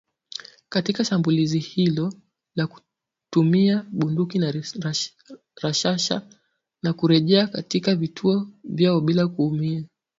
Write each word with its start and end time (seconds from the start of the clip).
Katika 0.69 1.05
shambulizi 1.05 1.59
hilo 1.59 2.13
kwa 2.55 2.67
kutumia 2.67 3.85
bunduki 3.91 4.39
za 4.39 4.53
rashasha 5.61 6.21
na 6.83 6.93
kurejea 6.93 7.47
katika 7.47 7.95
vituo 7.95 8.47
vyao 8.63 9.01
bila 9.01 9.27
kuumia. 9.27 9.83